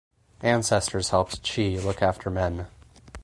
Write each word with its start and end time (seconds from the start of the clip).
Ancestors 0.41 1.09
helped 1.09 1.43
chi 1.47 1.75
look 1.77 2.01
after 2.01 2.31
men. 2.31 2.65